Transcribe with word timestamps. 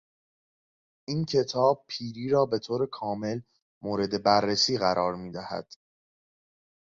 این 1.07 1.25
کتاب 1.25 1.85
پیری 1.87 2.29
را 2.29 2.45
به 2.45 2.59
طور 2.59 2.85
کامل 2.85 3.41
مورد 3.81 4.23
بررسی 4.23 4.77
قرار 4.77 5.15
میدهد. 5.15 5.73